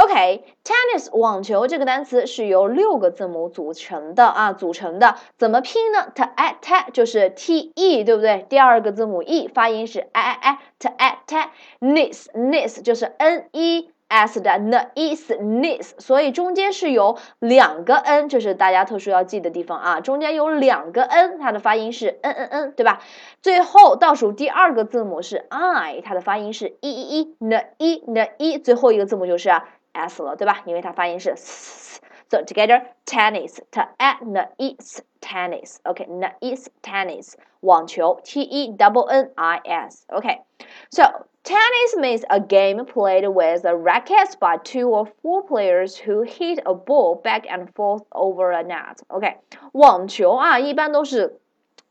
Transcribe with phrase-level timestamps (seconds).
[0.00, 8.46] OK，tennis 网球这个单词是由六个字母组成的啊，组成的怎么拼呢？t a t 就是 t e，对不对？
[8.48, 15.16] 第二个字母 e 发音是 i i i，t a t，nis nis 就是 n e s 的 n e
[15.16, 23.02] s nis，所以中间是有两个 n，这是大家特殊要记的地方啊，中间有两个 n，它的发音是 n n n，对吧？
[23.42, 29.50] 最后倒数第二个字母是 i，它的发音是 e e e n e n e，最后一个字母就是。
[29.93, 30.61] s 了，对吧？
[30.65, 35.77] 因为它发音是 s。So together, tennis, t a n i s tennis.
[35.83, 37.35] OK, n i s tennis.
[37.59, 40.05] 网球 t e double n i s.
[40.09, 40.41] OK,
[40.89, 41.03] so
[41.43, 46.59] tennis means a game played with a racket by two or four players who hit
[46.65, 48.97] a ball back and forth over a net.
[49.09, 49.37] OK，
[49.73, 51.39] 网球啊，一般都是。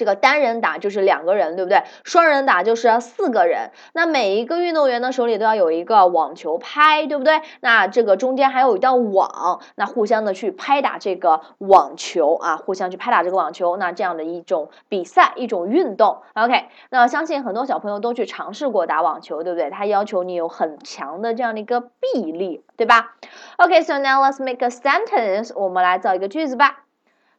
[0.00, 1.82] 这个单人打就是两个人，对不对？
[2.04, 3.70] 双人打就是四个人。
[3.92, 7.42] 那每一个运动员呢手里都要有一个网球拍，对不对？
[7.60, 13.76] 那这个中间还有一道网，那互相的去拍打这个网球啊，互相去拍打这个网球。
[13.76, 16.22] 那这样的一种比赛，一种运动。
[16.32, 19.68] OK，那相信很多小朋友都去尝试过打网球，对不对？
[19.68, 23.16] 它要求你有很强的这样的一个臂力，对吧
[23.58, 25.52] ？OK，so now let's make a sentence。
[25.54, 26.84] 我们来造一个句子吧。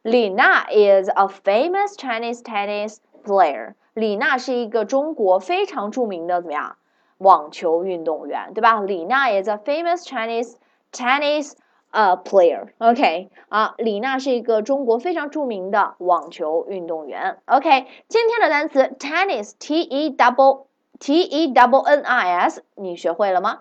[0.02, 3.74] 李娜 is a famous Chinese tennis player。
[3.94, 6.76] 李娜是一个中国非常著名的怎么样
[7.18, 8.80] 网球运动员，对吧？
[8.80, 10.54] 李娜 is a famous Chinese
[10.90, 11.52] tennis
[11.92, 12.70] 呃 player。
[12.78, 17.38] OK 啊，李娜是一个中国非常著名的网球运动员。
[17.44, 20.66] OK，今天的单词 tennis T E double
[20.98, 23.60] T E double N I S，你学会了吗？